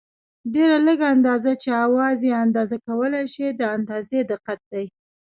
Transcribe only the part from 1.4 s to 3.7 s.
چې اوزار یې اندازه کولای شي د